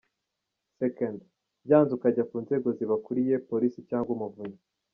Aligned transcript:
Second: 0.79 1.19
Byanze 1.65 1.91
ukajya 1.97 2.23
ku 2.29 2.35
nzego 2.43 2.67
zibakuriye: 2.77 3.35
Police 3.49 3.79
cg 3.89 4.07
Umuvunyi. 4.15 4.59